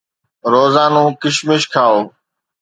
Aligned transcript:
روزانو 0.51 1.03
ڪشمش 1.21 1.63
کائو 1.73 1.95